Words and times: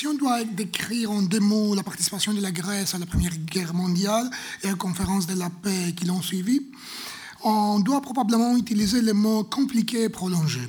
si 0.00 0.06
on 0.06 0.14
doit 0.14 0.44
décrire 0.44 1.10
en 1.10 1.20
deux 1.20 1.40
mots 1.40 1.74
la 1.74 1.82
participation 1.82 2.32
de 2.32 2.40
la 2.40 2.50
Grèce 2.50 2.94
à 2.94 2.98
la 2.98 3.04
Première 3.04 3.36
Guerre 3.36 3.74
mondiale 3.74 4.30
et 4.64 4.72
aux 4.72 4.76
conférences 4.76 5.26
de 5.26 5.38
la 5.38 5.50
paix 5.50 5.92
qui 5.94 6.06
l'ont 6.06 6.22
suivi, 6.22 6.62
on 7.44 7.80
doit 7.80 8.00
probablement 8.00 8.56
utiliser 8.56 9.02
le 9.02 9.12
mot 9.12 9.44
compliqué 9.44 10.04
et 10.04 10.08
prolongé. 10.08 10.62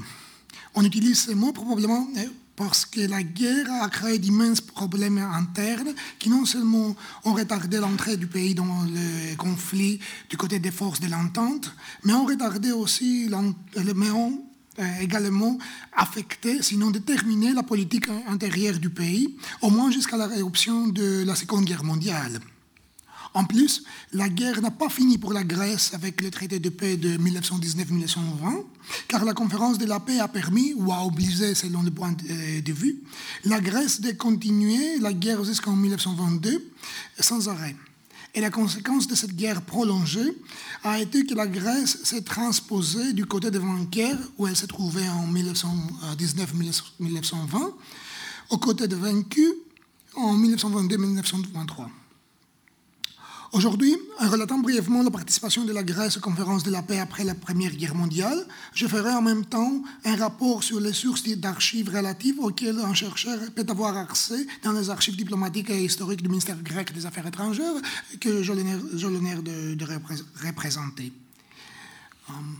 On 0.75 0.83
utilise 0.83 1.28
ce 1.28 1.31
mot 1.31 1.54
probablement 1.54 2.09
eh, 2.17 2.28
parce 2.57 2.86
que 2.86 2.99
la 2.99 3.23
guerre 3.23 3.71
a 3.81 3.88
créé 3.88 4.20
d'immenses 4.20 4.59
problèmes 4.59 5.20
internes 5.20 5.93
qui 6.20 6.29
non 6.29 6.43
seulement 6.43 6.93
ont 7.23 7.34
retardé 7.34 7.77
l'entrée 7.77 8.18
du 8.18 8.27
pays 8.27 8.54
dans 8.54 8.84
le 8.84 9.38
conflit 9.38 10.02
du 10.29 10.36
côté 10.36 10.59
des 10.59 10.71
forces 10.71 11.00
de 11.00 11.07
l'entente, 11.07 11.73
mais 12.04 12.11
ont 12.11 12.25
retardé 12.25 12.73
aussi, 12.73 13.29
mais 13.95 14.11
ont 14.11 14.43
également 15.00 15.58
affecté, 15.94 16.62
sinon 16.62 16.92
déterminé 16.92 17.54
la 17.54 17.64
politique 17.64 18.08
intérieure 18.28 18.80
du 18.80 18.90
pays, 18.90 19.36
au 19.62 19.70
moins 19.70 19.92
jusqu'à 19.92 20.18
la 20.18 20.28
réruption 20.28 20.88
de 20.88 21.24
la 21.24 21.36
Seconde 21.36 21.66
Guerre 21.66 21.84
mondiale. 21.84 22.39
En 23.34 23.46
plus, 23.46 23.84
la 24.12 24.28
guerre 24.28 24.62
n'a 24.62 24.71
pas 24.71 24.89
fini 24.89 25.18
pour 25.18 25.32
la 25.32 25.46
Grèce 25.46 25.93
avec 25.93 26.21
le 26.21 26.29
traité 26.32 26.60
de 26.60 26.68
paix 26.70 26.98
de 26.98 27.18
1919-1920, 27.18 28.65
car 29.07 29.24
la 29.24 29.34
conférence 29.34 29.78
de 29.78 29.86
la 29.86 30.02
paix 30.02 30.20
a 30.20 30.28
permis, 30.28 30.74
ou 30.74 30.92
a 30.92 31.06
obligé, 31.06 31.56
selon 31.56 31.82
le 31.82 31.92
point 31.92 32.12
de 32.12 32.73
vue, 32.73 33.02
la 33.45 33.62
Grèce 33.62 34.02
de 34.02 34.12
continuer 34.12 35.00
la 35.00 35.14
guerre 35.14 35.45
jusqu'en 35.45 35.78
1922 35.78 36.72
sans 37.20 37.48
arrêt. 37.48 37.76
Et 38.34 38.40
la 38.40 38.50
conséquence 38.50 39.08
de 39.08 39.16
cette 39.16 39.36
guerre 39.36 39.62
prolongée 39.62 40.38
a 40.84 41.00
été 41.00 41.26
que 41.26 41.36
la 41.36 41.48
Grèce 41.48 41.98
s'est 42.03 42.22
transposée 42.22 43.12
du 43.14 43.26
côté 43.26 43.52
de 43.52 43.59
Vainqueur, 43.59 44.17
où 44.38 44.48
elle 44.48 44.56
se 44.56 44.66
trouvait 44.66 45.09
en 45.09 45.28
1919-1920, 45.28 47.73
au 48.52 48.58
côté 48.58 48.88
de 48.88 48.95
vaincus 48.95 49.52
en 50.16 50.38
1922-1923. 50.38 51.90
Aujourd'hui, 53.54 53.98
en 54.20 54.30
relatant 54.30 54.60
brièvement 54.60 55.04
la 55.04 55.12
participation 55.12 55.66
de 55.66 55.74
la 55.74 55.84
Grèce 55.84 56.16
aux 56.16 56.22
conférences 56.22 56.64
de 56.64 56.72
la 56.72 56.82
paix 56.82 57.00
après 57.00 57.26
la 57.26 57.36
Première 57.36 57.76
Guerre 57.76 57.96
mondiale, 57.96 58.48
je 58.74 58.88
ferai 58.88 59.12
en 59.12 59.22
même 59.22 59.44
temps 59.44 59.84
un 60.06 60.16
rapport 60.16 60.64
sur 60.64 60.80
les 60.80 60.94
sources 60.94 61.28
d'archives 61.28 61.90
relatives 61.94 62.40
auxquelles 62.40 62.80
un 62.80 62.94
chercheur 62.94 63.38
peut 63.54 63.66
avoir 63.68 63.98
accès 63.98 64.48
dans 64.64 64.72
les 64.72 64.90
archives 64.90 65.18
diplomatiques 65.18 65.70
et 65.70 65.84
historiques 65.84 66.22
du 66.22 66.30
ministère 66.30 66.64
grec 66.64 66.94
des 66.94 67.06
Affaires 67.06 67.28
étrangères 67.28 67.74
que 68.22 68.42
j'ai 68.42 68.56
l'honneur 68.56 69.44
de, 69.44 69.86
représenter. 70.48 71.12
Um, 72.30 72.56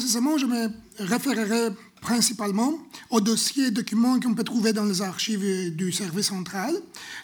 précisément, 0.00 0.38
je 0.38 0.46
me 0.46 0.70
référerai 0.98 1.74
principalement 2.00 2.72
aux 3.10 3.20
dossiers 3.20 3.66
et 3.66 3.70
documents 3.70 4.18
qu'on 4.18 4.32
peut 4.32 4.44
trouver 4.44 4.72
dans 4.72 4.86
les 4.86 5.02
archives 5.02 5.76
du 5.76 5.92
service 5.92 6.28
central. 6.28 6.74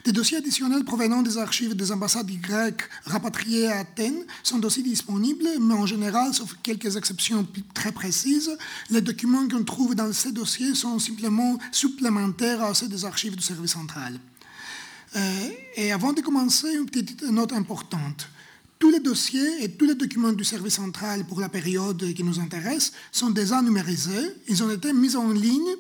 Des 0.05 0.13
dossiers 0.13 0.37
additionnels 0.37 0.85
provenant 0.85 1.23
des 1.23 1.39
archives 1.39 1.75
des 1.75 1.91
ambassades 1.91 2.31
grecques 2.43 2.83
rapatriées 3.07 3.69
à 3.69 3.79
Athènes 3.79 4.27
sont 4.43 4.63
aussi 4.63 4.83
disponibles, 4.83 5.49
mais 5.59 5.73
en 5.73 5.87
général, 5.87 6.35
sauf 6.35 6.55
quelques 6.63 6.97
exceptions 6.99 7.47
très 7.73 7.93
précises, 7.93 8.51
les 8.91 9.01
documents 9.01 9.49
qu'on 9.49 9.65
trouve 9.65 9.95
dans 9.95 10.13
ces 10.13 10.33
dossiers 10.33 10.75
sont 10.75 10.99
simplement 10.99 11.59
supplémentaires 11.73 12.63
à 12.63 12.75
ceux 12.75 12.89
des 12.89 13.07
archives 13.07 13.37
du 13.37 13.43
service 13.43 13.73
central. 13.73 14.21
Euh, 15.17 15.49
et 15.77 15.93
avant 15.93 16.13
de 16.13 16.21
commencer, 16.21 16.75
une 16.75 16.85
petite 16.85 17.23
note 17.23 17.55
importante. 17.55 18.29
Tous 18.79 18.91
les 18.91 19.01
dossiers 19.01 19.65
et 19.65 19.71
tous 19.71 19.87
les 19.87 19.95
documents 19.95 20.33
du 20.35 20.45
service 20.45 20.75
central 20.75 21.25
pour 21.27 21.41
la 21.41 21.49
période 21.49 22.13
qui 22.13 22.23
nous 22.23 22.39
intéresse 22.39 22.93
sont 23.11 23.31
déjà 23.31 23.63
numérisés. 23.63 24.35
Ils 24.49 24.63
ont 24.63 24.71
été 24.71 24.93
mis 24.93 25.17
en 25.17 25.31
ligne 25.31 25.75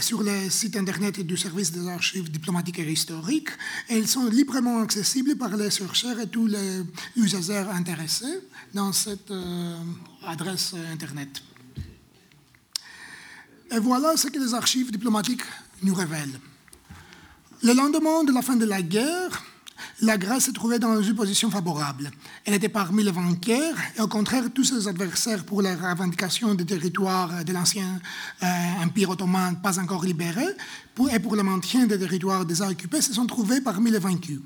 sur 0.00 0.22
le 0.24 0.50
site 0.50 0.76
internet 0.76 1.20
du 1.20 1.36
service 1.36 1.70
des 1.70 1.86
archives 1.88 2.28
diplomatiques 2.28 2.80
et 2.80 2.90
historiques 2.90 3.50
et 3.88 3.96
ils 3.98 4.08
sont 4.08 4.26
librement 4.26 4.80
accessibles 4.80 5.36
par 5.36 5.56
les 5.56 5.70
chercheurs 5.70 6.18
et 6.18 6.26
tous 6.26 6.48
les 6.48 6.82
usagers 7.14 7.66
intéressés 7.72 8.40
dans 8.74 8.92
cette 8.92 9.30
euh, 9.30 9.76
adresse 10.26 10.74
internet. 10.92 11.40
Et 13.70 13.78
voilà 13.78 14.16
ce 14.16 14.26
que 14.26 14.40
les 14.40 14.54
archives 14.54 14.90
diplomatiques 14.90 15.44
nous 15.84 15.94
révèlent. 15.94 16.40
Le 17.62 17.74
lendemain 17.74 18.24
de 18.24 18.32
la 18.32 18.42
fin 18.42 18.56
de 18.56 18.64
la 18.64 18.82
guerre, 18.82 19.44
la 20.02 20.16
Grèce 20.16 20.46
se 20.46 20.50
trouvait 20.50 20.78
dans 20.78 21.00
une 21.02 21.14
position 21.14 21.50
favorable. 21.50 22.10
Elle 22.44 22.54
était 22.54 22.68
parmi 22.68 23.02
les 23.02 23.10
vainqueurs 23.10 23.74
et 23.96 24.00
au 24.00 24.08
contraire, 24.08 24.44
tous 24.54 24.64
ses 24.64 24.88
adversaires 24.88 25.44
pour 25.44 25.62
la 25.62 25.76
revendication 25.76 26.54
des 26.54 26.64
territoires 26.64 27.44
de 27.44 27.52
l'ancien 27.52 28.00
euh, 28.42 28.46
Empire 28.82 29.10
ottoman 29.10 29.60
pas 29.60 29.78
encore 29.78 30.04
libérés 30.04 30.54
et 31.12 31.18
pour 31.18 31.36
le 31.36 31.42
maintien 31.42 31.86
des 31.86 31.98
territoires 31.98 32.44
déjà 32.44 32.68
occupés 32.68 33.00
se 33.00 33.12
sont 33.12 33.26
trouvés 33.26 33.60
parmi 33.60 33.90
les 33.90 33.98
vaincus. 33.98 34.40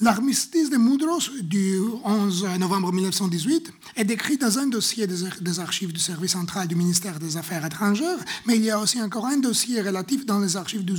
L'armistice 0.00 0.70
de 0.70 0.76
Moudros 0.76 1.30
du 1.40 1.78
11 2.02 2.58
novembre 2.58 2.92
1918 2.92 3.72
est 3.94 4.04
décrit 4.04 4.36
dans 4.36 4.58
un 4.58 4.66
dossier 4.66 5.06
des 5.06 5.60
archives 5.60 5.92
du 5.92 6.00
service 6.00 6.32
central 6.32 6.66
du 6.66 6.74
ministère 6.74 7.20
des 7.20 7.36
Affaires 7.36 7.64
étrangères, 7.64 8.18
mais 8.44 8.56
il 8.56 8.64
y 8.64 8.72
a 8.72 8.80
aussi 8.80 9.00
encore 9.00 9.26
un 9.26 9.36
dossier 9.36 9.80
relatif 9.82 10.26
dans 10.26 10.40
les 10.40 10.56
archives 10.56 10.84
du 10.84 10.96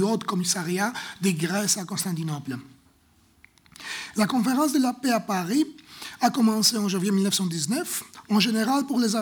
Haut 0.00 0.18
Commissariat 0.18 0.90
de 1.20 1.30
Grèce 1.30 1.76
à 1.76 1.84
Constantinople. 1.84 2.56
La 4.16 4.26
conférence 4.26 4.72
de 4.72 4.78
la 4.78 4.94
paix 4.94 5.10
à 5.12 5.20
Paris 5.20 5.66
a 6.22 6.30
commencé 6.30 6.78
en 6.78 6.88
janvier 6.88 7.10
1919. 7.10 8.04
En 8.28 8.40
général, 8.40 8.84
pour 8.86 8.98
les, 8.98 9.14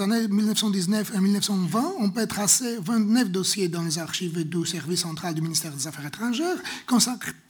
années 0.00 0.26
1919 0.26 1.12
et 1.14 1.20
1920, 1.20 1.94
on 1.98 2.08
peut 2.08 2.26
tracer 2.26 2.78
29 2.82 3.30
dossiers 3.30 3.68
dans 3.68 3.82
les 3.82 3.98
archives 3.98 4.42
du 4.48 4.66
service 4.66 5.00
central 5.00 5.34
du 5.34 5.42
ministère 5.42 5.72
des 5.72 5.86
Affaires 5.86 6.06
étrangères 6.06 6.56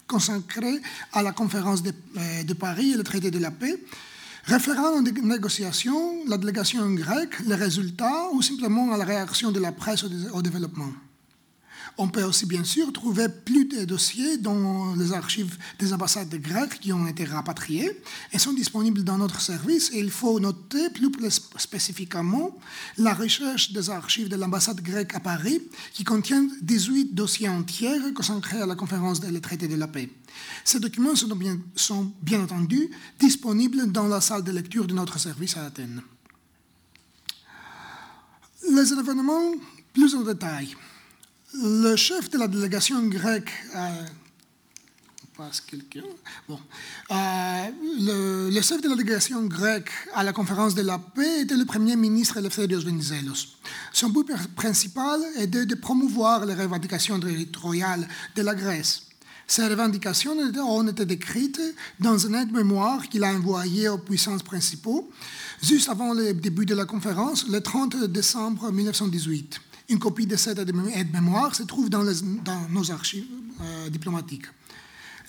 consacrés 0.09 0.81
à 1.12 1.22
la 1.22 1.31
conférence 1.31 1.84
de, 1.84 1.93
euh, 2.16 2.43
de 2.43 2.53
Paris 2.55 2.93
et 2.93 2.97
le 2.97 3.05
traité 3.05 3.31
de 3.31 3.39
la 3.39 3.53
paix, 3.53 3.78
référant 4.44 4.99
aux 4.99 5.03
négociations, 5.03 6.25
la 6.27 6.37
délégation 6.37 6.91
grecque, 6.94 7.39
les 7.47 7.55
résultats 7.55 8.31
ou 8.33 8.43
simplement 8.43 8.93
à 8.93 8.97
la 8.97 9.05
réaction 9.05 9.53
de 9.53 9.60
la 9.60 9.71
presse 9.71 10.05
au 10.33 10.43
développement. 10.43 10.93
On 12.03 12.09
peut 12.09 12.22
aussi 12.22 12.47
bien 12.47 12.65
sûr 12.65 12.94
trouver 12.94 13.28
plus 13.28 13.66
de 13.66 13.84
dossiers 13.84 14.38
dans 14.38 14.94
les 14.94 15.12
archives 15.12 15.59
des 15.78 15.93
ambassades 15.93 16.34
grecques 16.34 16.81
qui 16.81 16.94
ont 16.94 17.06
été 17.06 17.27
rapatriés 17.27 17.91
et 18.33 18.38
sont 18.38 18.55
disponibles 18.55 19.05
dans 19.05 19.19
notre 19.19 19.43
service. 19.43 19.91
Il 19.93 20.10
faut 20.10 20.41
noter 20.41 20.89
plus 20.89 21.10
spécifiquement 21.59 22.59
la 22.97 23.12
recherche 23.12 23.72
des 23.72 23.91
archives 23.91 24.31
de 24.31 24.37
l'ambassade 24.37 24.81
grecque 24.81 25.15
à 25.15 25.21
Paris 25.21 25.60
qui 25.93 26.03
contient 26.03 26.49
18 26.62 27.15
dossiers 27.15 27.50
entiers 27.50 28.15
consacrés 28.15 28.62
à 28.62 28.66
la 28.66 28.77
conférence 28.77 29.21
des 29.21 29.39
traités 29.43 29.69
de 29.69 29.77
la 29.77 29.87
paix. 29.87 30.09
Ces 30.65 30.81
documents 30.81 31.15
sont 31.15 31.28
sont 31.77 32.15
bien 32.22 32.41
entendu 32.44 32.89
disponibles 33.19 33.93
dans 33.93 34.09
la 34.09 34.22
salle 34.22 34.43
de 34.43 34.53
lecture 34.53 34.87
de 34.87 34.94
notre 34.94 35.19
service 35.19 35.59
à 35.59 35.66
Athènes. 35.66 36.00
Les 38.71 38.91
événements 38.91 39.53
plus 39.93 40.15
en 40.15 40.22
détail. 40.22 40.75
Le 41.53 41.97
chef 41.97 42.31
de 42.31 42.38
la 42.38 42.47
délégation 42.47 43.03
grecque, 43.09 43.50
euh, 43.75 44.06
bon, 46.49 46.61
euh, 47.11 48.50
le, 48.50 48.61
chef 48.61 48.81
de 48.81 48.88
la 48.88 48.94
délégation 48.94 49.43
grecque 49.47 49.91
à 50.15 50.22
la 50.22 50.33
conférence 50.33 50.77
de 50.77 50.83
la 50.83 50.99
paix 50.99 51.43
était 51.43 51.56
le 51.56 51.65
premier 51.65 51.97
ministre 51.97 52.37
Eleftherios 52.37 52.83
Venizelos. 52.83 53.49
Son 53.93 54.10
but 54.10 54.31
principal 54.55 55.21
était 55.39 55.66
de 55.66 55.75
promouvoir 55.75 56.47
les 56.47 56.55
revendications 56.55 57.19
territoriales 57.19 58.06
de 58.37 58.43
la 58.43 58.55
Grèce. 58.55 59.03
Ces 59.48 59.66
revendications 59.66 60.36
ont 60.39 60.86
été 60.86 61.04
décrites 61.04 61.60
dans 61.98 62.28
un 62.28 62.42
aide-mémoire 62.42 63.09
qu'il 63.09 63.25
a 63.25 63.34
envoyé 63.34 63.89
aux 63.89 63.98
puissances 63.98 64.45
principaux 64.45 65.10
juste 65.60 65.89
avant 65.89 66.15
le 66.15 66.33
début 66.33 66.65
de 66.65 66.77
la 66.77 66.84
conférence, 66.84 67.48
le 67.48 67.60
30 67.60 68.04
décembre 68.04 68.71
1918. 68.71 69.60
Une 69.91 69.98
copie 69.98 70.27
de 70.27 70.37
cette 70.37 70.59
aide-mémoire 70.60 71.53
se 71.53 71.65
trouve 71.65 71.91
dans, 71.91 72.04
nos 72.71 72.91
archives 72.92 73.27
euh, 73.60 73.91
diplomatiques. 73.91 74.47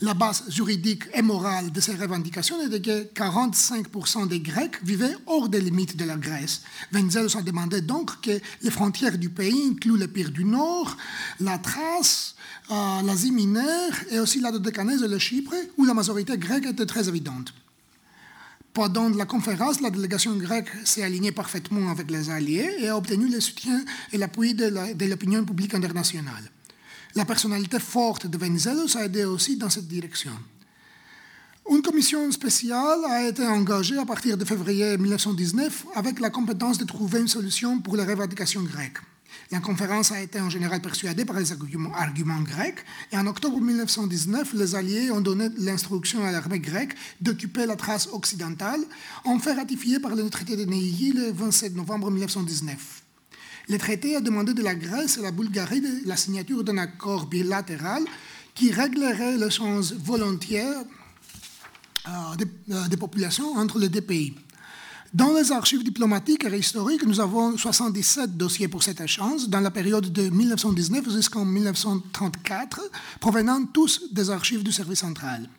La 0.02 0.14
base 0.14 0.44
juridique 0.50 1.04
et 1.16 1.24
morale 1.24 1.72
de 1.72 1.80
ces 1.82 1.96
revendications 1.96 2.62
est 2.62 2.82
que 2.82 3.04
45% 3.14 4.28
des 4.28 4.40
Grecs 4.40 4.78
vivaient 4.84 5.16
hors 5.26 5.50
des 5.50 5.62
limites 5.62 5.98
de 5.98 6.06
la 6.06 6.16
Grèce. 6.16 6.62
Venizelos 6.92 7.38
a 7.38 7.42
demandé 7.42 7.82
donc 7.82 8.22
que 8.22 8.40
les 8.62 8.70
frontières 8.70 9.18
du 9.18 9.30
pays 9.30 9.70
incluent 9.72 9.98
l'Empire 9.98 10.30
du 10.30 10.46
Nord, 10.46 10.96
la 11.40 11.58
Thrace, 11.58 12.36
euh, 12.70 13.02
l'Asie 13.04 13.32
mineure 13.32 13.94
et 14.12 14.20
aussi 14.20 14.42
la 14.42 14.52
Dodécanèse 14.52 15.02
et 15.02 15.08
le 15.08 15.18
Chypre, 15.18 15.56
où 15.78 15.86
la 15.86 15.96
majorité 15.96 16.38
grecque 16.38 16.68
était 16.68 16.86
très 16.86 17.10
évidente. 17.10 17.52
Pendant 18.74 19.10
la 19.10 19.26
conférence, 19.26 19.82
la 19.82 19.90
délégation 19.90 20.38
grecque 20.38 20.70
s'est 20.86 21.04
alignée 21.04 21.34
parfaitement 21.34 21.92
avec 21.92 22.10
les 22.10 22.30
alliés 22.30 22.70
et 22.80 22.88
a 22.88 22.98
obtenu 22.98 23.30
le 23.30 23.42
soutien 23.42 23.84
et 24.14 24.18
l'appui 24.18 24.54
de 24.54 25.06
l'opinion 25.10 25.44
publique 25.44 25.74
internationale. 25.74 26.50
La 27.16 27.26
personnalité 27.26 27.80
forte 27.80 28.28
de 28.28 28.38
Venizelos 28.38 28.96
a 28.96 29.04
aidé 29.04 29.26
aussi 29.26 29.58
dans 29.58 29.70
cette 29.70 29.90
direction. 29.90 30.32
Une 31.70 31.82
commission 31.82 32.32
spéciale 32.32 33.04
a 33.10 33.28
été 33.28 33.46
engagée 33.46 33.98
à 33.98 34.06
partir 34.06 34.38
de 34.38 34.46
février 34.46 34.98
1919 34.98 35.88
avec 35.96 36.22
la 36.22 36.30
compétence 36.30 36.78
de 36.78 36.86
trouver 36.86 37.20
une 37.20 37.28
solution 37.28 37.80
pour 37.80 37.98
les 37.98 38.06
revendications 38.06 38.64
grecques. 38.64 39.00
La 39.52 39.60
conférence 39.60 40.12
a 40.12 40.22
été 40.22 40.40
en 40.40 40.50
général 40.50 40.82
persuadée 40.82 41.26
par 41.26 41.40
les 41.40 41.52
arguments, 41.52 42.42
grecs 42.42 42.84
et 43.12 43.18
en 43.18 43.28
octobre 43.28 43.60
1919, 43.60 44.54
les 44.54 44.76
Alliés 44.76 45.12
ont 45.12 45.22
donné 45.22 45.50
l'instruction 45.58 46.24
à 46.24 46.32
l'armée 46.32 46.60
grecque 46.60 46.96
d'occuper 47.20 47.66
la 47.66 47.76
trace 47.76 48.08
occidentale, 48.12 48.82
en 49.26 49.40
fait 49.40 49.54
ratifié 49.54 50.00
par 50.00 50.16
le 50.16 50.30
traité 50.30 50.56
de 50.56 50.66
Neuilly 50.66 51.14
le 51.14 51.32
27 51.32 51.76
novembre 51.76 52.12
1919. 52.12 53.04
Le 53.70 53.78
traité 53.78 54.16
a 54.16 54.22
demandé 54.22 54.54
de 54.54 54.64
la 54.64 54.76
Grèce 54.76 55.18
et 55.18 55.22
la 55.22 55.32
Bulgarie 55.32 55.82
la 56.06 56.18
signature 56.18 56.64
d'un 56.64 56.78
accord 56.78 57.28
bilatéral 57.28 58.04
qui 58.54 58.72
réglerait 58.72 59.38
l'échange 59.38 59.94
volontaire 59.94 60.84
euh, 62.08 62.12
euh, 62.72 62.88
des, 62.88 62.98
populations 62.98 63.54
entre 63.54 63.78
les 63.78 63.90
deux 63.90 64.02
pays. 64.02 64.34
Dans 65.14 65.34
les 65.34 65.52
archives 65.52 65.84
diplomatiques 65.84 66.46
et 66.46 66.58
historiques, 66.58 67.06
nous 67.06 67.20
avons 67.20 67.58
77 67.58 68.38
dossiers 68.38 68.70
pour 68.70 68.82
cet 68.82 69.02
échange 69.02 69.50
dans 69.50 69.60
la 69.60 69.70
période 69.70 70.10
de 70.10 70.30
1919 70.30 71.12
jusqu'en 71.12 71.44
1934, 71.44 72.80
provenant 73.20 73.66
tous 73.66 74.04
des 74.14 74.30
archives 74.30 74.64
du 74.64 74.72
service 74.72 75.00
central. 75.00 75.50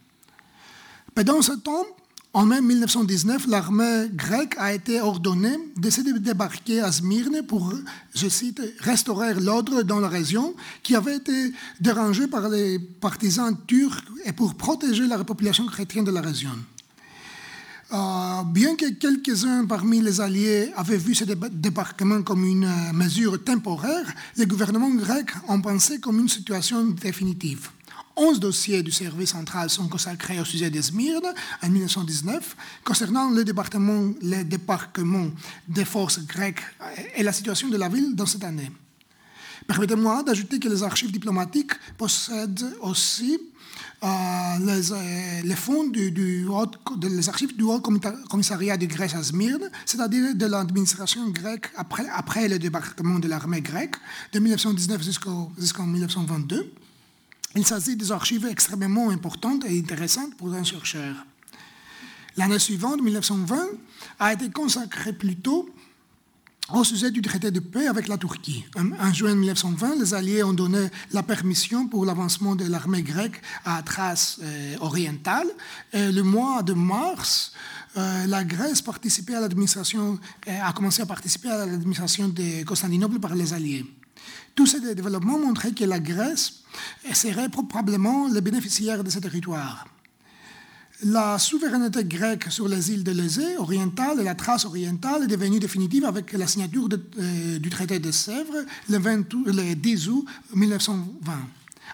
Pendant 1.14 1.42
ce 1.42 1.52
temps, 1.52 1.84
en 2.32 2.46
mai 2.46 2.62
1919, 2.62 3.46
l'armée 3.46 4.08
grecque 4.14 4.54
a 4.56 4.72
été 4.72 5.02
ordonnée 5.02 5.58
de 5.76 5.90
se 5.90 6.00
débarquer 6.00 6.80
à 6.80 6.90
Smyrne 6.90 7.42
pour, 7.46 7.74
je 8.14 8.28
cite, 8.30 8.62
restaurer 8.78 9.34
l'ordre 9.34 9.82
dans 9.82 10.00
la 10.00 10.08
région 10.08 10.54
qui 10.82 10.96
avait 10.96 11.16
été 11.16 11.52
dérangée 11.78 12.26
par 12.26 12.48
les 12.48 12.78
partisans 12.78 13.54
turcs 13.66 14.02
et 14.24 14.32
pour 14.32 14.54
protéger 14.54 15.06
la 15.06 15.22
population 15.22 15.66
chrétienne 15.66 16.06
de 16.06 16.10
la 16.10 16.22
région. 16.22 16.56
Euh, 17.92 18.42
bien 18.46 18.74
que 18.74 18.90
quelques-uns 18.90 19.66
parmi 19.66 20.00
les 20.00 20.18
alliés 20.18 20.72
avaient 20.76 20.96
vu 20.96 21.14
ce 21.14 21.24
débarquement 21.24 22.22
comme 22.22 22.42
une 22.44 22.66
mesure 22.94 23.42
temporaire, 23.44 24.06
les 24.38 24.46
gouvernements 24.46 24.94
grecs 24.94 25.32
en 25.46 25.60
pensaient 25.60 25.98
comme 25.98 26.18
une 26.20 26.28
situation 26.28 26.84
définitive. 26.84 27.68
11 28.16 28.40
dossiers 28.40 28.82
du 28.82 28.90
service 28.90 29.30
central 29.30 29.68
sont 29.68 29.88
consacrés 29.88 30.40
au 30.40 30.44
sujet 30.44 30.70
de 30.70 30.80
Smyrne 30.80 31.34
en 31.62 31.68
1919 31.68 32.56
concernant 32.82 33.30
le 33.30 33.44
département, 33.44 34.10
le 34.22 34.42
débarquement 34.42 35.28
des 35.68 35.84
forces 35.84 36.24
grecques 36.24 36.62
et 37.14 37.22
la 37.22 37.32
situation 37.32 37.68
de 37.68 37.76
la 37.76 37.90
ville 37.90 38.14
dans 38.14 38.26
cette 38.26 38.44
année. 38.44 38.70
Permettez-moi 39.66 40.22
d'ajouter 40.22 40.58
que 40.58 40.68
les 40.68 40.82
archives 40.82 41.12
diplomatiques 41.12 41.72
possèdent 41.96 42.76
aussi 42.80 43.38
euh, 44.04 44.08
les, 44.58 44.92
euh, 44.92 45.42
les, 45.44 45.54
fonds 45.54 45.86
du, 45.86 46.46
archives 47.28 47.56
du 47.56 47.62
Haut 47.62 47.80
Commissariat 47.80 48.76
de 48.76 48.86
Grèce 48.86 49.14
à 49.14 49.22
Smyrne, 49.22 49.70
c'est-à-dire 49.86 50.34
de 50.34 50.46
l'administration 50.46 51.28
grecque 51.28 51.70
après, 51.76 52.48
le 52.48 52.58
débarquement 52.58 53.20
de 53.20 53.28
l'armée 53.28 53.60
grecque 53.60 53.94
de 54.32 54.40
1919 54.40 55.04
jusqu'en 55.04 55.52
jusqu 55.56 55.80
1922. 55.80 56.72
Il 57.54 57.64
s'agit 57.64 57.94
des 57.94 58.10
archives 58.10 58.46
extrêmement 58.46 59.10
importantes 59.10 59.64
et 59.66 59.78
intéressantes 59.78 60.36
pour 60.36 60.52
un 60.52 60.64
chercheur. 60.64 61.14
L'année 62.36 62.58
suivante, 62.58 63.02
1920, 63.02 63.56
a 64.18 64.32
été 64.32 64.50
consacrée 64.50 65.12
plutôt 65.12 65.68
au 66.74 66.84
sujet 66.84 67.10
du 67.10 67.20
traité 67.22 67.50
de 67.50 67.60
paix 67.60 67.86
avec 67.86 68.08
la 68.08 68.16
Turquie. 68.16 68.64
En, 68.76 69.12
juin 69.12 69.34
1920, 69.34 69.96
les 70.00 70.14
Alliés 70.14 70.42
ont 70.42 70.52
donné 70.52 70.88
la 71.12 71.22
permission 71.22 71.86
pour 71.86 72.04
l'avancement 72.04 72.56
de 72.56 72.64
l'armée 72.64 73.02
grecque 73.02 73.40
à 73.64 73.82
Thrace 73.82 74.38
euh, 74.42 74.76
orientale. 74.80 75.48
Et 75.92 76.10
le 76.10 76.22
mois 76.22 76.62
de 76.62 76.72
mars, 76.72 77.52
euh, 77.96 78.26
la 78.26 78.44
Grèce 78.44 78.80
participait 78.80 79.34
à 79.34 79.40
l'administration, 79.40 80.18
euh, 80.48 80.58
a 80.62 80.72
commencé 80.72 81.02
à 81.02 81.06
participer 81.06 81.50
à 81.50 81.66
l'administration 81.66 82.28
de 82.28 82.64
Constantinople 82.64 83.18
par 83.18 83.34
les 83.34 83.52
Alliés. 83.52 83.84
Tous 84.54 84.66
ces 84.66 84.94
développements 84.94 85.38
montraient 85.38 85.72
que 85.72 85.84
la 85.84 85.98
Grèce 85.98 86.62
serait 87.12 87.48
probablement 87.48 88.28
le 88.28 88.40
bénéficiaire 88.40 89.02
de 89.02 89.10
ce 89.10 89.18
territoire. 89.18 89.86
La 91.04 91.36
souveraineté 91.36 92.04
grecque 92.04 92.46
sur 92.48 92.68
les 92.68 92.92
îles 92.92 93.02
de 93.02 93.10
l'Ésée 93.10 93.56
orientale 93.56 94.20
et 94.20 94.22
la 94.22 94.36
trace 94.36 94.64
orientale 94.64 95.24
est 95.24 95.26
devenue 95.26 95.58
définitive 95.58 96.04
avec 96.04 96.32
la 96.32 96.46
signature 96.46 96.88
euh, 97.18 97.58
du 97.58 97.70
traité 97.70 97.98
de 97.98 98.12
Sèvres 98.12 98.64
le, 98.88 98.98
20, 98.98 99.34
le 99.46 99.74
10 99.74 100.08
août 100.10 100.24
1920, 100.54 101.32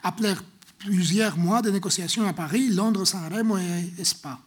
après 0.03 0.35
plusieurs 0.79 1.39
mois 1.39 1.63
de 1.63 1.71
négociations 1.71 2.29
à 2.29 2.35
Paris, 2.35 2.69
Londres, 2.69 3.07
San 3.07 3.23
et 3.99 4.05
Spa. 4.05 4.41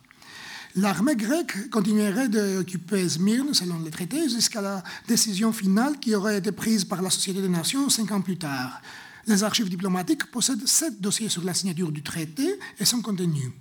L'armée 0.76 1.16
grecque 1.16 1.72
continuerait 1.72 2.30
d'occuper 2.30 3.10
Smyrne, 3.10 3.56
selon 3.56 3.80
le 3.80 3.90
traité, 3.90 4.30
jusqu'à 4.30 4.62
la 4.62 4.84
décision 5.08 5.52
finale 5.52 6.00
qui 6.00 6.14
aurait 6.14 6.38
été 6.38 6.52
prise 6.52 6.86
par 6.86 7.02
la 7.02 7.10
Société 7.10 7.42
des 7.42 7.50
Nations 7.50 7.90
cinq 7.90 8.12
ans 8.12 8.22
plus 8.22 8.38
tard. 8.38 8.80
Les 9.26 9.44
archives 9.44 9.70
diplomatiques 9.70 10.30
possèdent 10.30 10.68
sept 10.68 11.02
dossiers 11.02 11.30
sur 11.30 11.44
la 11.44 11.56
signature 11.56 11.92
du 11.92 12.04
traité 12.04 12.60
et 12.80 12.86
son 12.86 13.02
contenu. 13.02 13.52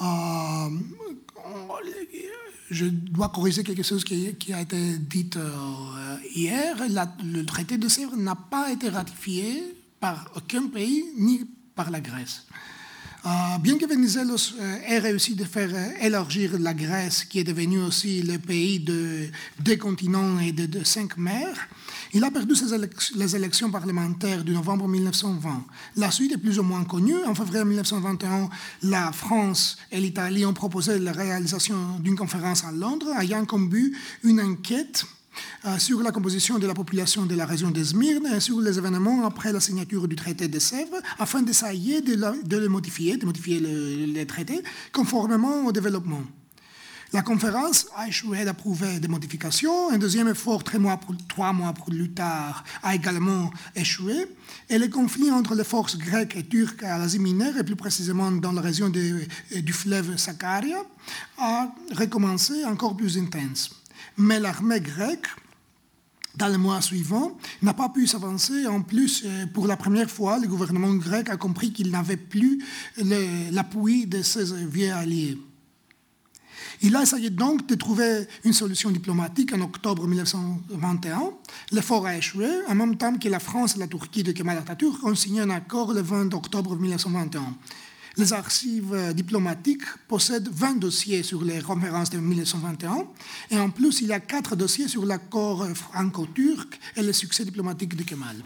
Euh, 0.00 0.70
je 2.70 2.86
dois 2.86 3.28
corriger 3.28 3.62
quelque 3.62 3.82
chose 3.82 4.04
qui, 4.04 4.52
a 4.52 4.60
été 4.60 4.98
dit 4.98 5.30
euh, 5.36 6.16
hier. 6.34 6.76
le 7.22 7.44
traité 7.44 7.78
de 7.78 7.88
Sèvres 7.88 8.16
n'a 8.16 8.34
pas 8.34 8.72
été 8.72 8.88
ratifié 8.88 9.62
par 10.00 10.30
aucun 10.34 10.66
pays, 10.66 11.04
ni 11.16 11.44
par 11.74 11.90
la 11.90 12.00
Grèce. 12.00 12.46
Euh, 13.26 13.58
bien 13.58 13.78
que 13.78 13.86
Venizelos 13.86 14.54
ait 14.86 14.98
réussi 14.98 15.34
de 15.34 15.44
faire 15.44 15.70
élargir 16.02 16.58
la 16.58 16.74
Grèce, 16.74 17.24
qui 17.24 17.38
est 17.38 17.44
devenue 17.44 17.80
aussi 17.80 18.22
le 18.22 18.38
pays 18.38 18.80
de 18.80 19.28
deux 19.60 19.76
continents 19.76 20.38
et 20.40 20.52
de, 20.52 20.84
cinq 20.84 21.16
mers, 21.16 21.68
il 22.14 22.22
a 22.22 22.30
perdu 22.30 22.54
les 23.16 23.36
élections 23.36 23.70
parlementaires 23.72 24.44
de 24.44 24.52
novembre 24.52 24.86
1920. 24.86 25.64
La 25.96 26.12
suite 26.12 26.32
est 26.32 26.38
plus 26.38 26.60
ou 26.60 26.62
moins 26.62 26.84
connue. 26.84 27.24
En 27.26 27.34
février 27.34 27.64
1921, 27.64 28.48
la 28.84 29.10
France 29.10 29.76
et 29.90 29.98
l'Italie 29.98 30.46
ont 30.46 30.54
proposé 30.54 31.00
la 31.00 31.10
réalisation 31.10 31.98
d'une 31.98 32.16
conférence 32.16 32.64
à 32.64 32.70
Londres, 32.70 33.08
ayant 33.20 33.44
comme 33.44 33.68
but 33.68 33.96
une 34.22 34.40
enquête 34.40 35.04
euh, 35.64 35.78
sur 35.78 36.00
la 36.02 36.12
composition 36.12 36.60
de 36.60 36.66
la 36.68 36.74
population 36.74 37.26
de 37.26 37.34
la 37.34 37.46
région 37.46 37.72
de 37.72 37.82
Smyrne 37.82 38.28
et 38.32 38.38
sur 38.38 38.60
les 38.60 38.78
événements 38.78 39.26
après 39.26 39.52
la 39.52 39.58
signature 39.58 40.06
du 40.06 40.14
traité 40.14 40.46
de 40.46 40.58
Sèvres, 40.60 41.00
afin 41.18 41.42
d'essayer 41.42 42.00
de, 42.00 42.14
de, 42.14 42.56
le 42.56 42.68
modifier, 42.68 43.16
de 43.16 43.26
modifier 43.26 43.58
le, 43.60 44.24
traité 44.24 44.62
conformément 44.92 45.66
au 45.66 45.72
développement. 45.72 46.22
La 47.14 47.22
conférence 47.22 47.86
a 47.94 48.08
échoué 48.08 48.44
d'approuver 48.44 48.98
des 48.98 49.06
modifications. 49.06 49.88
Un 49.90 49.98
deuxième 49.98 50.26
effort, 50.26 50.64
trois 50.64 50.80
mois, 50.80 50.98
mois 51.52 51.72
plus 51.72 52.10
tard, 52.10 52.64
a 52.82 52.92
également 52.96 53.52
échoué. 53.76 54.26
Et 54.68 54.78
le 54.78 54.88
conflit 54.88 55.30
entre 55.30 55.54
les 55.54 55.62
forces 55.62 55.96
grecques 55.96 56.34
et 56.34 56.44
turques 56.44 56.82
à 56.82 56.98
l'Asie 56.98 57.20
mineure, 57.20 57.56
et 57.56 57.62
plus 57.62 57.76
précisément 57.76 58.32
dans 58.32 58.50
la 58.50 58.60
région 58.60 58.90
de, 58.90 59.20
du 59.60 59.72
fleuve 59.72 60.16
Sakaria, 60.16 60.82
a 61.38 61.72
recommencé 61.92 62.64
encore 62.64 62.96
plus 62.96 63.16
intense. 63.16 63.70
Mais 64.18 64.40
l'armée 64.40 64.80
grecque, 64.80 65.28
dans 66.34 66.48
les 66.48 66.58
mois 66.58 66.80
suivants, 66.80 67.38
n'a 67.62 67.74
pas 67.74 67.90
pu 67.90 68.08
s'avancer. 68.08 68.66
En 68.66 68.82
plus, 68.82 69.22
euh, 69.24 69.46
pour 69.54 69.68
la 69.68 69.76
première 69.76 70.10
fois, 70.10 70.40
le 70.40 70.48
gouvernement 70.48 70.92
grec 70.94 71.30
a 71.30 71.36
compris 71.36 71.72
qu'il 71.72 71.92
n'avait 71.92 72.16
plus 72.16 72.60
l'appui 73.52 74.08
de 74.08 74.20
ses 74.20 74.52
vieux 74.66 74.92
alliés. 74.92 75.38
Il 76.82 76.94
a 76.96 77.02
essayé 77.02 77.30
donc 77.30 77.66
de 77.66 77.74
trouver 77.74 78.26
une 78.44 78.52
solution 78.52 78.90
diplomatique 78.90 79.52
en 79.52 79.60
octobre 79.60 80.06
1921. 80.06 81.30
L'effort 81.72 82.06
a 82.06 82.16
échoué, 82.16 82.48
en 82.68 82.74
même 82.74 82.96
temps 82.96 83.16
que 83.16 83.28
la 83.28 83.40
France 83.40 83.76
et 83.76 83.78
la 83.78 83.86
Turquie 83.86 84.22
de 84.22 84.32
Kemal 84.32 84.58
Atatürk 84.58 85.02
ont 85.04 85.14
signé 85.14 85.40
un 85.40 85.50
accord 85.50 85.92
le 85.92 86.02
20 86.02 86.34
octobre 86.34 86.76
1921. 86.76 87.54
Les 88.16 88.32
archives 88.32 89.12
diplomatiques 89.12 89.82
possèdent 90.06 90.48
20 90.48 90.78
dossiers 90.78 91.24
sur 91.24 91.42
les 91.42 91.60
conférences 91.60 92.10
de 92.10 92.18
1921 92.18 93.06
et 93.50 93.58
en 93.58 93.70
plus 93.70 94.02
il 94.02 94.08
y 94.08 94.12
a 94.12 94.20
4 94.20 94.54
dossiers 94.54 94.86
sur 94.86 95.04
l'accord 95.04 95.66
franco-turc 95.74 96.78
et 96.96 97.02
le 97.02 97.12
succès 97.12 97.44
diplomatique 97.44 97.96
de 97.96 98.04
Kemal. 98.04 98.36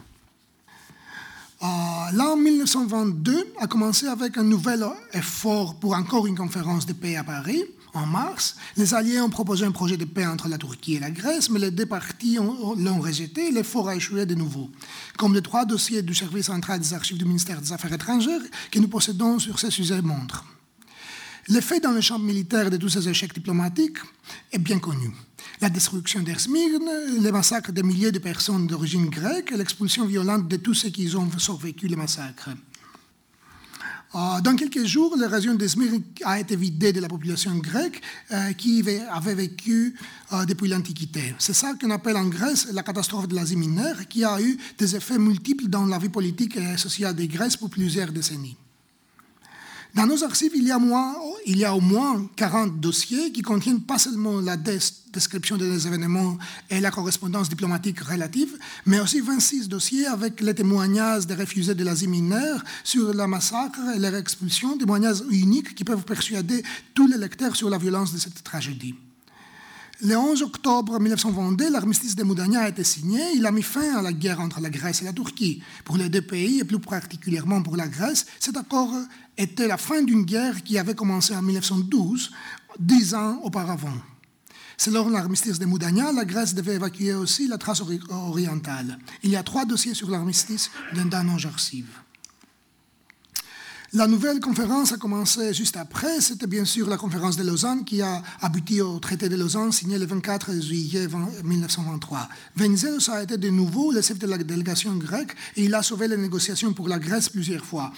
Euh, 1.60 1.66
L'an 2.12 2.36
1922 2.36 3.54
a 3.58 3.66
commencé 3.66 4.06
avec 4.06 4.38
un 4.38 4.44
nouvel 4.44 4.86
effort 5.12 5.74
pour 5.74 5.94
encore 5.94 6.26
une 6.26 6.36
conférence 6.36 6.86
de 6.86 6.92
paix 6.92 7.16
à 7.16 7.24
Paris 7.24 7.64
en 7.98 8.06
mars, 8.06 8.56
les 8.76 8.94
Alliés 8.94 9.20
ont 9.20 9.30
proposé 9.30 9.64
un 9.66 9.72
projet 9.72 9.96
de 9.96 10.04
paix 10.04 10.26
entre 10.26 10.48
la 10.48 10.58
Turquie 10.58 10.94
et 10.94 11.00
la 11.00 11.10
Grèce, 11.10 11.50
mais 11.50 11.58
les 11.58 11.70
deux 11.70 11.86
parties 11.86 12.36
l'ont 12.36 13.00
rejeté 13.00 13.48
et 13.48 13.50
l'effort 13.50 13.88
a 13.88 13.96
échoué 13.96 14.24
de 14.26 14.34
nouveau. 14.34 14.70
Comme 15.16 15.34
les 15.34 15.42
trois 15.42 15.64
dossiers 15.64 16.02
du 16.02 16.14
service 16.14 16.46
central 16.46 16.80
des 16.80 16.94
archives 16.94 17.18
du 17.18 17.24
ministère 17.24 17.60
des 17.60 17.72
Affaires 17.72 17.92
étrangères 17.92 18.40
que 18.70 18.78
nous 18.78 18.88
possédons 18.88 19.38
sur 19.38 19.58
ce 19.58 19.70
sujet 19.70 20.00
montrent. 20.00 20.44
L'effet 21.48 21.80
dans 21.80 21.92
le 21.92 22.02
champ 22.02 22.18
militaire 22.18 22.70
de 22.70 22.76
tous 22.76 22.90
ces 22.90 23.08
échecs 23.08 23.32
diplomatiques 23.32 23.98
est 24.52 24.58
bien 24.58 24.78
connu. 24.78 25.10
La 25.60 25.70
destruction 25.70 26.20
d'Ersmyrne, 26.20 26.90
les 27.20 27.32
massacres 27.32 27.72
de 27.72 27.82
milliers 27.82 28.12
de 28.12 28.18
personnes 28.18 28.66
d'origine 28.66 29.08
grecque 29.08 29.50
l'expulsion 29.50 30.04
violente 30.04 30.46
de 30.46 30.56
tous 30.56 30.74
ceux 30.74 30.90
qui 30.90 31.14
ont 31.16 31.30
survécu 31.38 31.88
le 31.88 31.96
massacre. 31.96 32.50
Euh, 34.14 34.40
dans 34.40 34.56
quelques 34.56 34.84
jours, 34.84 35.16
la 35.18 35.28
région 35.28 35.54
d'Esmir 35.54 35.92
a 36.24 36.40
été 36.40 36.56
vidée 36.56 36.92
de 36.92 37.00
la 37.00 37.08
population 37.08 37.54
grecque 37.56 38.00
euh, 38.32 38.52
qui 38.54 38.82
avait 39.10 39.34
vécu 39.34 39.94
euh, 40.32 40.46
depuis 40.46 40.68
l'Antiquité. 40.68 41.34
C'est 41.38 41.54
ça 41.54 41.74
qu'on 41.74 41.90
appelle 41.90 42.16
en 42.16 42.26
Grèce 42.26 42.68
la 42.72 42.82
catastrophe 42.82 43.28
de 43.28 43.34
l'Asie 43.34 43.56
mineure, 43.56 44.08
qui 44.08 44.24
a 44.24 44.40
eu 44.40 44.58
des 44.78 44.96
effets 44.96 45.18
multiples 45.18 45.68
dans 45.68 45.84
la 45.84 45.98
vie 45.98 46.08
politique 46.08 46.56
et 46.56 46.78
sociale 46.78 47.14
des 47.14 47.28
Grèces 47.28 47.56
pour 47.56 47.68
plusieurs 47.68 48.10
décennies. 48.10 48.56
Dans 49.94 50.06
nos 50.06 50.22
archives, 50.22 50.52
il 50.54 50.64
y, 50.64 51.64
a 51.64 51.74
au 51.74 51.80
moins 51.80 52.28
40 52.36 52.78
dossiers 52.78 53.32
qui 53.32 53.42
contiennent 53.42 53.80
pas 53.80 53.98
seulement 53.98 54.40
la 54.40 54.56
description 54.56 55.56
des 55.56 55.86
événements 55.86 56.36
et 56.70 56.80
la 56.80 56.90
correspondance 56.90 57.48
diplomatique 57.48 58.00
relative, 58.00 58.56
mais 58.86 59.00
aussi 59.00 59.20
26 59.20 59.68
dossiers 59.68 60.06
avec 60.06 60.40
les 60.40 60.54
témoignages 60.54 61.26
des 61.26 61.34
réfugiés 61.34 61.74
de 61.74 61.84
l'Asie 61.84 62.06
mineure 62.06 62.62
sur 62.84 63.12
le 63.12 63.26
massacre 63.26 63.80
et 63.94 63.98
leur 63.98 64.14
expulsion, 64.14 64.76
témoignages 64.76 65.22
uniques 65.30 65.74
qui 65.74 65.84
peuvent 65.84 66.04
persuader 66.04 66.62
tous 66.94 67.06
les 67.06 67.18
lecteurs 67.18 67.56
sur 67.56 67.70
la 67.70 67.78
violence 67.78 68.12
de 68.12 68.18
cette 68.18 68.44
tragédie. 68.44 68.94
Le 70.00 70.16
11 70.16 70.42
octobre 70.42 71.00
1922, 71.00 71.72
l'armistice 71.72 72.14
de 72.14 72.22
Moudania 72.22 72.60
a 72.60 72.68
été 72.68 72.84
signé. 72.84 73.20
Il 73.34 73.44
a 73.44 73.50
mis 73.50 73.64
fin 73.64 73.96
à 73.96 74.02
la 74.02 74.12
guerre 74.12 74.38
entre 74.38 74.60
la 74.60 74.70
Grèce 74.70 75.02
et 75.02 75.06
la 75.06 75.12
Turquie. 75.12 75.60
Pour 75.84 75.96
les 75.96 76.08
deux 76.08 76.22
pays, 76.22 76.60
et 76.60 76.64
plus 76.64 76.78
particulièrement 76.78 77.62
pour 77.62 77.76
la 77.76 77.88
Grèce, 77.88 78.24
cet 78.38 78.56
accord 78.56 78.94
était 79.38 79.68
la 79.68 79.76
fin 79.78 80.02
d'une 80.02 80.24
guerre 80.24 80.62
qui 80.62 80.78
avait 80.78 80.94
commencé 80.94 81.34
en 81.34 81.42
1912, 81.42 82.30
dix 82.78 83.14
ans 83.14 83.40
auparavant. 83.42 83.96
Selon 84.76 85.08
l'armistice 85.08 85.58
de 85.58 85.66
Moudania, 85.66 86.12
la 86.12 86.24
Grèce 86.24 86.54
devait 86.54 86.74
évacuer 86.74 87.14
aussi 87.14 87.48
la 87.48 87.58
trace 87.58 87.82
orientale. 88.10 88.98
Il 89.22 89.30
y 89.30 89.36
a 89.36 89.42
trois 89.42 89.64
dossiers 89.64 89.94
sur 89.94 90.10
l'armistice 90.10 90.70
dans 90.94 91.24
nos 91.24 91.46
archives. 91.46 91.90
La 93.94 94.06
nouvelle 94.06 94.38
conférence 94.38 94.92
a 94.92 94.98
commencé 94.98 95.54
juste 95.54 95.78
après. 95.78 96.20
C'était 96.20 96.46
bien 96.46 96.66
sûr 96.66 96.88
la 96.90 96.98
conférence 96.98 97.38
de 97.38 97.42
Lausanne 97.42 97.86
qui 97.86 98.02
a 98.02 98.22
abouti 98.42 98.82
au 98.82 98.98
traité 98.98 99.30
de 99.30 99.36
Lausanne 99.36 99.72
signé 99.72 99.98
le 99.98 100.04
24 100.04 100.60
juillet 100.60 101.08
1923. 101.42 102.28
Venizelos 102.54 103.10
a 103.10 103.22
été 103.22 103.38
de 103.38 103.48
nouveau 103.48 103.90
le 103.90 104.02
chef 104.02 104.18
de 104.18 104.26
la 104.26 104.36
délégation 104.36 104.94
grecque 104.96 105.34
et 105.56 105.64
il 105.64 105.74
a 105.74 105.82
sauvé 105.82 106.06
les 106.06 106.18
négociations 106.18 106.74
pour 106.74 106.86
la 106.86 106.98
Grèce 106.98 107.30
plusieurs 107.30 107.64
fois. 107.64 107.90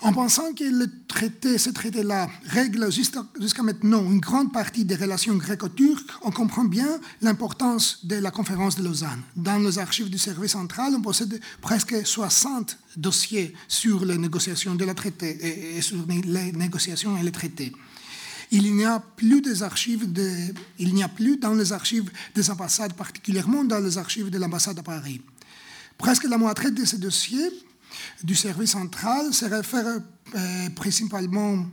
En 0.00 0.12
pensant 0.12 0.52
que 0.52 0.62
le 0.62 0.86
traité, 1.08 1.58
ce 1.58 1.70
traité-là 1.70 2.28
règle 2.46 2.88
jusqu'à 2.92 3.62
maintenant 3.62 4.02
une 4.04 4.20
grande 4.20 4.52
partie 4.52 4.84
des 4.84 4.94
relations 4.94 5.34
gréco-turques, 5.34 6.08
on 6.22 6.30
comprend 6.30 6.64
bien 6.64 7.00
l'importance 7.20 8.06
de 8.06 8.14
la 8.14 8.30
conférence 8.30 8.76
de 8.76 8.84
Lausanne. 8.84 9.22
Dans 9.34 9.58
les 9.58 9.78
archives 9.78 10.08
du 10.08 10.18
service 10.18 10.52
central, 10.52 10.94
on 10.96 11.00
possède 11.00 11.40
presque 11.60 12.06
60 12.06 12.78
dossiers 12.96 13.54
sur 13.66 14.04
les 14.04 14.18
négociations 14.18 14.76
de 14.76 14.84
la 14.84 14.94
traité 14.94 15.76
et 15.76 15.82
sur 15.82 15.96
les 16.06 16.52
négociations 16.52 17.16
et 17.16 17.22
les 17.24 17.32
traités. 17.32 17.72
Il 18.52 18.74
n'y 18.74 18.84
a 18.84 19.00
plus 19.00 19.42
des 19.42 19.64
archives 19.64 20.10
de, 20.10 20.30
il 20.78 20.94
n'y 20.94 21.02
a 21.02 21.08
plus 21.08 21.38
dans 21.38 21.54
les 21.54 21.72
archives 21.72 22.10
des 22.36 22.50
ambassades, 22.50 22.94
particulièrement 22.94 23.64
dans 23.64 23.80
les 23.80 23.98
archives 23.98 24.30
de 24.30 24.38
l'ambassade 24.38 24.78
à 24.78 24.82
Paris. 24.82 25.20
Presque 25.98 26.24
la 26.24 26.38
moitié 26.38 26.70
de 26.70 26.84
ces 26.84 26.98
dossiers 26.98 27.50
du 28.22 28.34
service 28.34 28.70
central 28.70 29.32
se 29.32 29.44
réfère 29.44 30.00
euh, 30.34 30.70
principalement 30.74 31.66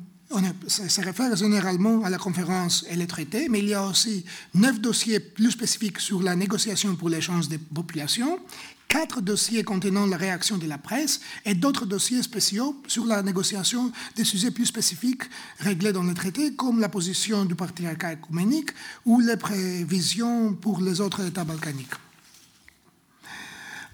généralement 1.36 2.04
à 2.04 2.10
la 2.10 2.18
conférence 2.18 2.86
et 2.90 2.96
les 2.96 3.08
traités, 3.08 3.48
mais 3.50 3.60
il 3.60 3.70
y 3.70 3.74
a 3.74 3.86
aussi 3.86 4.26
neuf 4.54 4.80
dossiers 4.80 5.20
plus 5.20 5.52
spécifiques 5.52 6.00
sur 6.00 6.22
la 6.22 6.36
négociation 6.36 6.96
pour 6.96 7.10
l'échange 7.10 7.48
des 7.48 7.58
populations, 7.58 8.40
quatre 8.88 9.22
dossiers 9.22 9.64
contenant 9.64 10.06
la 10.06 10.18
réaction 10.18 10.58
de 10.58 10.68
la 10.68 10.78
presse 10.78 11.22
et 11.46 11.54
d'autres 11.54 11.86
dossiers 11.86 12.24
spéciaux 12.24 12.76
sur 12.88 13.06
la 13.06 13.22
négociation 13.22 13.92
des 14.16 14.24
sujets 14.24 14.52
plus 14.52 14.66
spécifiques 14.66 15.24
réglés 15.60 15.94
dans 15.94 16.04
les 16.04 16.14
traités, 16.14 16.54
comme 16.56 16.80
la 16.80 16.90
position 16.90 17.46
du 17.46 17.56
patriarcat 17.56 18.14
écuménique 18.14 18.72
ou 19.06 19.20
les 19.20 19.38
prévisions 19.38 20.54
pour 20.54 20.82
les 20.82 21.02
autres 21.02 21.26
États 21.26 21.44
balkaniques. 21.44 21.96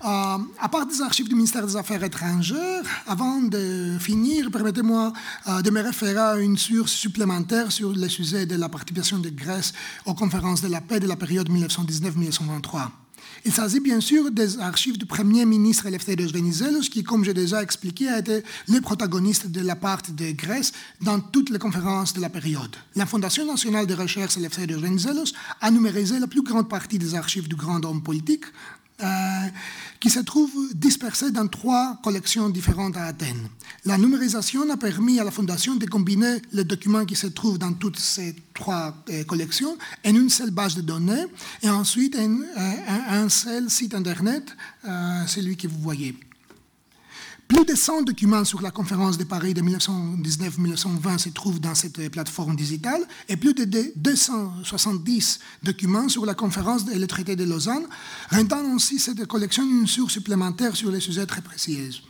Euh, 0.04 0.38
à 0.60 0.68
part 0.68 0.88
des 0.88 1.00
archives 1.04 1.30
du 1.30 1.36
ministère 1.36 1.66
des 1.66 1.76
Affaires 1.76 2.04
étrangères, 2.04 2.84
avant 3.06 3.40
de 3.40 3.98
finir, 4.00 4.50
permettez-moi 4.50 5.14
euh, 5.48 5.62
de 5.62 5.70
me 5.70 5.80
référer 5.80 6.18
à 6.18 6.38
une 6.38 6.58
source 6.58 6.92
supplémentaire 6.92 7.72
sur 7.72 7.94
le 7.94 8.10
sujet 8.10 8.48
de 8.48 8.56
la 8.56 8.68
participation 8.68 9.20
de 9.20 9.30
Grèce 9.30 9.74
aux 10.08 10.16
conférences 10.16 10.62
de 10.62 10.70
la 10.70 10.82
paix 10.82 11.00
de 11.00 11.08
la 11.08 11.16
période 11.16 11.52
1919-1923. 11.52 12.90
Il 13.46 13.52
s'agit 13.52 13.80
bien 13.80 14.02
sûr 14.02 14.32
des 14.32 14.60
archives 14.60 14.98
du 14.98 15.06
Premier 15.06 15.46
ministre 15.46 15.86
Eleftherios 15.86 16.32
Venizelos, 16.32 16.90
qui, 16.92 17.04
comme 17.04 17.24
j'ai 17.24 17.34
déjà 17.34 17.62
expliqué, 17.62 18.08
a 18.08 18.20
été 18.20 18.44
le 18.68 18.82
protagoniste 18.82 19.52
de 19.52 19.62
la 19.62 19.76
part 19.76 20.02
de 20.10 20.32
Grèce 20.32 20.72
dans 21.02 21.20
toutes 21.20 21.52
les 21.52 21.60
conférences 21.60 22.14
de 22.14 22.22
la 22.22 22.30
période. 22.30 22.76
La 22.96 23.06
Fondation 23.06 23.46
nationale 23.46 23.86
de 23.86 23.94
recherche 23.94 24.38
Eleftherios 24.38 24.80
Venizelos 24.80 25.34
a 25.60 25.70
numérisé 25.70 26.20
la 26.20 26.28
plus 26.28 26.42
grande 26.42 26.70
partie 26.70 26.98
des 26.98 27.14
archives 27.14 27.48
du 27.48 27.56
grand 27.56 27.84
homme 27.86 28.02
politique, 28.02 28.46
euh, 29.02 29.48
qui 30.00 30.10
se 30.10 30.20
trouvent 30.20 30.74
dispersés 30.74 31.32
dans 31.32 31.48
trois 31.48 32.00
collections 32.04 32.50
différentes 32.50 32.98
à 32.98 33.06
Athènes. 33.06 33.50
La 33.86 33.98
numérisation 33.98 34.70
a 34.70 34.78
permis 34.78 35.20
à 35.20 35.24
la 35.24 35.32
Fondation 35.32 35.76
de 35.76 35.86
combiner 35.86 36.38
les 36.54 36.64
documents 36.64 37.06
qui 37.06 37.16
se 37.16 37.28
trouvent 37.28 37.60
dans 37.60 37.74
toutes 37.74 38.00
ces 38.00 38.36
trois 38.54 38.96
euh, 39.10 39.24
collections 39.24 39.78
en 40.06 40.10
une 40.10 40.30
seule 40.30 40.52
base 40.52 40.76
de 40.76 40.82
données 40.82 41.26
et 41.62 41.70
ensuite 41.70 42.16
un, 42.16 42.42
un 43.10 43.30
seul 43.30 43.70
site 43.70 43.94
Internet, 43.94 44.56
euh, 44.86 45.26
celui 45.28 45.58
que 45.58 45.68
vous 45.68 45.80
voyez. 45.80 46.16
Plus 47.54 47.66
de 47.66 47.76
100 47.76 48.04
documents 48.04 48.46
sur 48.46 48.62
la 48.62 48.72
conférence 48.72 49.18
de 49.18 49.26
Paris 49.26 49.54
de 49.54 49.62
1919-1920 49.62 51.18
se 51.18 51.28
trouvent 51.28 51.60
dans 51.60 51.76
cette 51.76 52.10
plateforme 52.10 52.56
digitale 52.56 53.02
et 53.28 53.36
plus 53.36 53.54
de 53.54 53.66
270 53.98 55.40
documents 55.62 56.08
sur 56.08 56.26
la 56.26 56.34
conférence 56.34 56.84
et 56.94 56.98
le 56.98 57.08
traité 57.08 57.36
de 57.36 57.44
Lausanne, 57.44 57.88
rendant 58.30 58.64
ainsi 58.74 59.00
cette 59.00 59.26
collection 59.26 59.64
une 59.64 59.86
source 59.86 60.14
supplémentaire 60.14 60.78
sur 60.78 60.92
les 60.92 61.02
sujets 61.02 61.26
très 61.26 61.42
précis. 61.42 62.02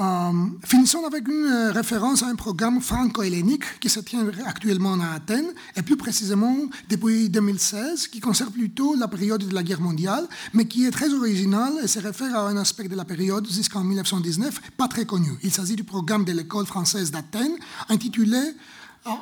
Euh, 0.00 0.32
finissons 0.64 1.04
avec 1.06 1.28
une 1.28 1.46
euh, 1.46 1.70
référence 1.70 2.24
à 2.24 2.26
un 2.26 2.34
programme 2.34 2.80
franco-hellénique 2.80 3.78
qui 3.78 3.88
se 3.88 4.00
tient 4.00 4.26
actuellement 4.44 4.94
à 5.00 5.14
Athènes, 5.14 5.52
et 5.76 5.82
plus 5.82 5.96
précisément 5.96 6.56
depuis 6.88 7.28
2016, 7.28 8.08
qui 8.08 8.18
concerne 8.18 8.50
plutôt 8.50 8.96
la 8.96 9.06
période 9.06 9.46
de 9.46 9.54
la 9.54 9.62
guerre 9.62 9.80
mondiale, 9.80 10.26
mais 10.52 10.66
qui 10.66 10.84
est 10.84 10.90
très 10.90 11.12
original 11.12 11.74
et 11.80 11.86
se 11.86 12.00
réfère 12.00 12.34
à 12.34 12.48
un 12.48 12.56
aspect 12.56 12.88
de 12.88 12.96
la 12.96 13.04
période 13.04 13.46
jusqu'en 13.48 13.84
1919 13.84 14.72
pas 14.76 14.88
très 14.88 15.04
connu. 15.04 15.30
Il 15.44 15.52
s'agit 15.52 15.76
du 15.76 15.84
programme 15.84 16.24
de 16.24 16.32
l'école 16.32 16.66
française 16.66 17.12
d'Athènes, 17.12 17.56
intitulé 17.88 18.40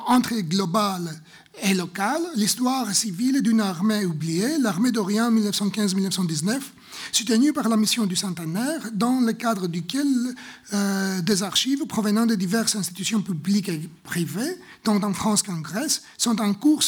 Entrée 0.07 0.43
globale 0.43 1.13
et 1.61 1.73
locale, 1.73 2.21
l'histoire 2.35 2.93
civile 2.95 3.41
d'une 3.41 3.59
armée 3.59 4.05
oubliée, 4.05 4.57
l'armée 4.57 4.93
d'Orient 4.93 5.29
1915-1919 5.29 6.61
soutenu 7.11 7.53
par 7.53 7.69
la 7.69 7.77
mission 7.77 8.05
du 8.05 8.15
centenaire, 8.15 8.89
dans 8.93 9.19
le 9.19 9.33
cadre 9.33 9.67
duquel 9.67 10.07
euh, 10.73 11.21
des 11.21 11.43
archives 11.43 11.85
provenant 11.85 12.25
de 12.25 12.35
diverses 12.35 12.75
institutions 12.75 13.21
publiques 13.21 13.69
et 13.69 13.89
privées, 14.03 14.57
tant 14.83 15.01
en 15.03 15.13
France 15.13 15.43
qu'en 15.43 15.59
Grèce, 15.59 16.03
sont 16.17 16.39
en 16.41 16.53
cours 16.53 16.81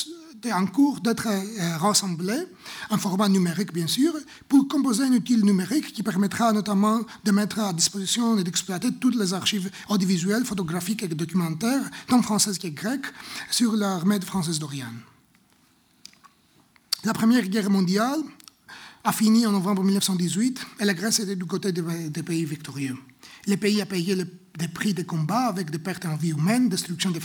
d'être 1.01 1.27
euh, 1.27 1.77
rassemblées, 1.77 2.45
en 2.89 2.97
format 2.97 3.29
numérique 3.29 3.73
bien 3.73 3.87
sûr, 3.87 4.13
pour 4.47 4.67
composer 4.67 5.03
un 5.03 5.13
outil 5.13 5.37
numérique 5.37 5.93
qui 5.93 6.03
permettra 6.03 6.51
notamment 6.53 7.01
de 7.23 7.31
mettre 7.31 7.59
à 7.59 7.73
disposition 7.73 8.37
et 8.37 8.43
d'exploiter 8.43 8.89
toutes 8.99 9.15
les 9.15 9.33
archives 9.33 9.69
audiovisuelles, 9.89 10.45
photographiques 10.45 11.03
et 11.03 11.07
documentaires, 11.07 11.89
tant 12.07 12.21
françaises 12.21 12.59
que 12.59 12.67
grecques, 12.67 13.11
sur 13.49 13.75
l'armée 13.75 14.19
française 14.21 14.59
d'Orient. 14.59 14.93
La 17.03 17.13
Première 17.13 17.47
Guerre 17.47 17.69
mondiale 17.69 18.19
a 19.05 19.11
fini 19.11 19.45
en 19.45 19.51
novembre 19.51 19.83
1918 19.83 20.65
et 20.79 20.85
la 20.85 20.95
Grèce 20.95 21.19
était 21.19 21.35
du 21.35 21.45
côté 21.45 21.71
des, 21.71 22.23
pays 22.23 22.43
victorieux. 22.43 22.97
Le 23.47 23.55
pays 23.55 23.79
a 23.79 23.85
payé 23.85 24.15
le, 24.15 24.27
des 24.57 24.67
prix 24.67 24.95
de 24.95 25.03
combat 25.03 25.45
avec 25.45 25.69
des 25.69 25.77
pertes 25.77 26.05
en 26.05 26.15
vie 26.15 26.31
humaine, 26.31 26.69
destruction 26.69 27.11
des 27.11 27.19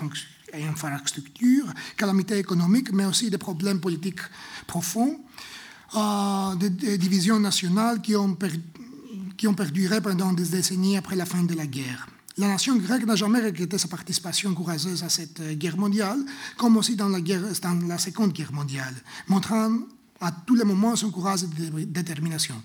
infrastructures, 0.69 1.73
calamités 1.97 2.37
économiques, 2.37 2.93
mais 2.93 3.07
aussi 3.07 3.31
des 3.31 3.39
problèmes 3.39 3.81
politiques 3.81 4.21
profonds, 4.67 5.21
euh, 5.97 6.55
des, 6.57 6.99
divisions 6.99 7.41
nationales 7.41 8.03
qui 8.03 8.15
ont, 8.15 8.37
qui 9.39 9.49
ont 9.49 9.55
perduré 9.55 10.03
pendant 10.03 10.35
des 10.35 10.45
décennies 10.45 10.99
après 10.99 11.17
la 11.17 11.25
fin 11.25 11.45
de 11.45 11.55
la 11.55 11.67
guerre. 11.67 12.07
La 12.37 12.49
nation 12.49 12.77
grecque 12.77 13.07
n'a 13.07 13.17
jamais 13.17 13.41
regretté 13.41 13.79
sa 13.79 13.89
participation 13.89 14.53
courageuse 14.55 15.03
à 15.03 15.09
cette 15.09 15.59
guerre 15.59 15.79
mondiale, 15.79 16.19
comme 16.59 16.77
aussi 16.77 16.95
dans 16.95 17.09
la, 17.09 17.21
dans 17.21 17.89
la 17.89 17.99
Seconde 17.99 18.33
Guerre 18.33 18.53
mondiale, 18.53 18.95
montrant 19.29 19.71
à 20.21 20.31
tous 20.33 20.55
les 20.55 20.65
moments 20.65 20.97
son 20.97 21.11
courage 21.11 21.45
et 21.45 21.87
détermination. 21.87 22.61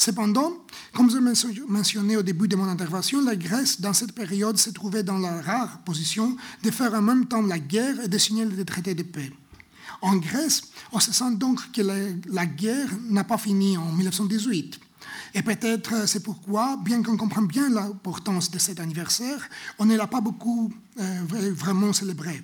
Cependant, 0.00 0.52
comme 0.92 1.10
je 1.10 1.18
mentionné 1.66 2.16
au 2.16 2.22
début 2.22 2.46
de 2.46 2.54
mon 2.54 2.68
intervention, 2.68 3.20
la 3.20 3.34
Grèce, 3.34 3.80
dans 3.80 3.92
cette 3.92 4.12
période, 4.12 4.56
se 4.56 4.70
trouvait 4.70 5.02
dans 5.02 5.18
la 5.18 5.42
rare 5.42 5.80
position 5.80 6.36
de 6.62 6.70
faire 6.70 6.94
en 6.94 7.02
même 7.02 7.26
temps 7.26 7.42
la 7.42 7.58
guerre 7.58 8.00
et 8.04 8.08
de 8.08 8.16
signer 8.16 8.46
des 8.46 8.64
traités 8.64 8.94
de 8.94 9.02
paix. 9.02 9.32
En 10.00 10.16
Grèce, 10.16 10.62
on 10.92 11.00
se 11.00 11.12
sent 11.12 11.34
donc 11.34 11.72
que 11.72 11.82
la, 11.82 12.46
guerre 12.46 12.88
n'a 13.10 13.24
pas 13.24 13.38
fini 13.38 13.76
en 13.76 13.90
1918. 13.90 14.78
Et 15.34 15.42
peut-être 15.42 16.08
c'est 16.08 16.22
pourquoi, 16.22 16.76
bien 16.76 17.02
qu'on 17.02 17.16
comprenne 17.16 17.48
bien 17.48 17.68
l'importance 17.68 18.52
de 18.52 18.58
cet 18.58 18.78
anniversaire, 18.78 19.48
on 19.80 19.84
ne 19.84 19.96
l'a 19.96 20.06
pas 20.06 20.20
beaucoup 20.20 20.72
euh, 21.00 21.22
vraiment 21.54 21.92
célébré. 21.92 22.40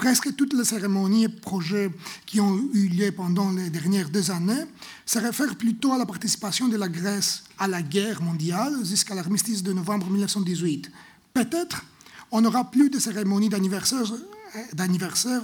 Presque 0.00 0.34
toutes 0.34 0.54
les 0.54 0.64
cérémonies 0.64 1.24
et 1.24 1.28
projets 1.28 1.90
qui 2.24 2.40
ont 2.40 2.58
eu 2.72 2.88
lieu 2.88 3.12
pendant 3.12 3.52
les 3.52 3.68
dernières 3.68 4.08
deux 4.08 4.30
années 4.30 4.64
se 5.04 5.18
réfèrent 5.18 5.56
plutôt 5.56 5.92
à 5.92 5.98
la 5.98 6.06
participation 6.06 6.68
de 6.68 6.78
la 6.78 6.88
Grèce 6.88 7.44
à 7.58 7.68
la 7.68 7.82
guerre 7.82 8.22
mondiale 8.22 8.72
jusqu'à 8.82 9.14
l'armistice 9.14 9.62
de 9.62 9.74
novembre 9.74 10.08
1918. 10.08 10.90
Peut-être 11.34 11.84
on 12.30 12.40
n'aura 12.40 12.70
plus 12.70 12.88
de 12.88 12.98
cérémonies 12.98 13.50
d'anniversaire 13.50 14.10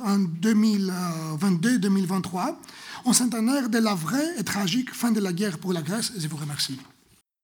en 0.04 0.20
2022-2023, 0.20 2.54
en 3.04 3.12
centenaire 3.12 3.68
de 3.68 3.76
la 3.76 3.94
vraie 3.94 4.38
et 4.38 4.42
tragique 4.42 4.94
fin 4.94 5.10
de 5.10 5.20
la 5.20 5.34
guerre 5.34 5.58
pour 5.58 5.75
la 5.75 5.82
Grèce. 5.82 6.12
Je 6.16 6.28
vous 6.28 6.38
remercie. 6.38 6.78